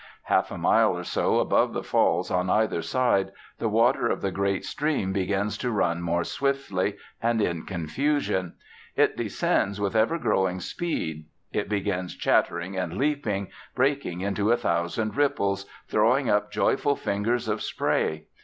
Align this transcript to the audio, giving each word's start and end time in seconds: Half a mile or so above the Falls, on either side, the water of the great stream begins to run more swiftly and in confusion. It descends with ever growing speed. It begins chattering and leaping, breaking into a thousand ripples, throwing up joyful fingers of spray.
Half 0.23 0.49
a 0.49 0.57
mile 0.57 0.97
or 0.97 1.03
so 1.03 1.37
above 1.37 1.73
the 1.73 1.83
Falls, 1.83 2.31
on 2.31 2.49
either 2.49 2.81
side, 2.81 3.31
the 3.59 3.69
water 3.69 4.07
of 4.09 4.21
the 4.23 4.31
great 4.31 4.65
stream 4.65 5.13
begins 5.13 5.59
to 5.59 5.69
run 5.69 6.01
more 6.01 6.23
swiftly 6.23 6.97
and 7.21 7.39
in 7.39 7.67
confusion. 7.67 8.55
It 8.95 9.15
descends 9.15 9.79
with 9.79 9.95
ever 9.95 10.17
growing 10.17 10.59
speed. 10.59 11.25
It 11.53 11.69
begins 11.69 12.15
chattering 12.17 12.75
and 12.75 12.97
leaping, 12.97 13.49
breaking 13.75 14.21
into 14.21 14.51
a 14.51 14.57
thousand 14.57 15.15
ripples, 15.15 15.67
throwing 15.87 16.31
up 16.31 16.49
joyful 16.51 16.95
fingers 16.95 17.47
of 17.47 17.61
spray. 17.61 18.25